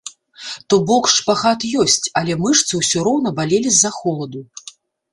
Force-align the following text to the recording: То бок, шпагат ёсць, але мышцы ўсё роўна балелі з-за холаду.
То 0.73 0.79
бок, 0.91 1.09
шпагат 1.17 1.67
ёсць, 1.85 1.99
але 2.23 2.39
мышцы 2.43 2.73
ўсё 2.83 2.97
роўна 3.11 3.29
балелі 3.41 3.69
з-за 3.79 3.97
холаду. 4.03 4.47